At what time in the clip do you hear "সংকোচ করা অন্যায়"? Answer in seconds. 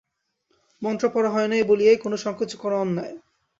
2.17-3.15